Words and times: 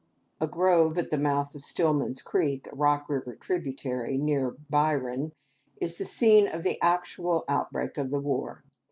A 0.39 0.47
grove 0.47 0.97
at 0.97 1.11
the 1.11 1.17
mouth 1.19 1.53
of 1.53 1.61
Stillman's 1.63 2.23
Creek, 2.23 2.65
a 2.65 2.75
Rock 2.75 3.07
River 3.07 3.35
tributary, 3.35 4.17
near 4.17 4.55
Byron, 4.67 5.31
is 5.79 5.99
the 5.99 6.05
scene 6.05 6.47
of 6.47 6.63
the 6.63 6.81
actual 6.81 7.45
outbreak 7.47 7.99
of 7.99 8.09
the 8.09 8.19
war. 8.19 8.63